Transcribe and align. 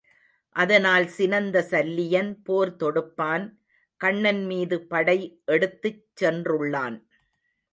அதனால் 0.55 1.07
சினந்த 1.07 1.57
சல்லியன் 1.61 2.31
போர் 2.43 2.71
தொடுப்பான், 2.75 3.45
கண்ணன் 4.01 4.43
மீது 4.45 4.77
படை 4.81 5.17
எடுத்துச் 5.45 6.03
சென்றுள்ளான். 6.21 6.97